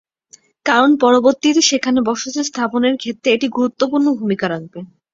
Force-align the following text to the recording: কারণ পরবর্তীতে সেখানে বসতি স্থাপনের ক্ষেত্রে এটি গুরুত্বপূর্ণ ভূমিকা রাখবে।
কারণ 0.65 0.89
পরবর্তীতে 1.03 1.61
সেখানে 1.69 1.99
বসতি 2.07 2.41
স্থাপনের 2.49 2.95
ক্ষেত্রে 3.01 3.27
এটি 3.31 3.47
গুরুত্বপূর্ণ 3.57 4.07
ভূমিকা 4.19 4.45
রাখবে। 4.49 4.79